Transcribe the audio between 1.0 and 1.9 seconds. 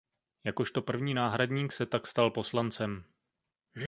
náhradník se